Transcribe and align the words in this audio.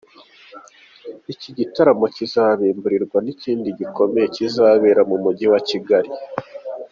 Iki 1.33 1.49
gitaramo 1.57 2.05
kizabimburirwa 2.15 3.17
n’ikindi 3.25 3.67
gikomeye 3.79 4.25
kizabera 4.35 5.01
mu 5.09 5.17
Mujyi 5.23 5.45
wa 5.53 5.61
Kigali. 5.67 6.11